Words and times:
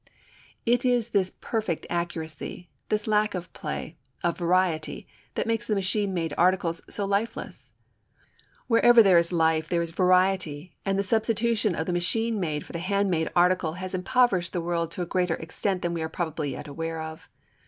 It 0.65 0.83
is 0.83 1.09
this 1.09 1.33
perfect 1.41 1.85
accuracy, 1.87 2.71
this 2.89 3.05
lack 3.05 3.35
of 3.35 3.53
play, 3.53 3.97
of 4.23 4.35
variety, 4.35 5.07
that 5.35 5.45
makes 5.45 5.67
the 5.67 5.75
machine 5.75 6.11
made 6.11 6.33
article 6.39 6.73
so 6.73 7.05
lifeless. 7.05 7.73
Wherever 8.65 9.03
there 9.03 9.19
is 9.19 9.31
life 9.31 9.69
there 9.69 9.83
is 9.83 9.91
variety, 9.91 10.73
and 10.83 10.97
the 10.97 11.03
substitution 11.03 11.75
of 11.75 11.85
the 11.85 11.93
machine 11.93 12.39
made 12.39 12.65
for 12.65 12.73
the 12.73 12.79
hand 12.79 13.11
made 13.11 13.29
article 13.35 13.73
has 13.73 13.93
impoverished 13.93 14.53
the 14.53 14.59
world 14.61 14.89
to 14.89 15.03
a 15.03 15.05
greater 15.05 15.35
extent 15.35 15.83
than 15.83 15.93
we 15.93 16.01
are 16.01 16.09
probably 16.09 16.49
yet 16.53 16.67
aware 16.67 16.99
of. 16.99 17.29